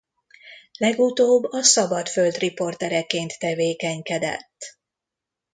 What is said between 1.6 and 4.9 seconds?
Szabad Föld riportereként tevékenykedett.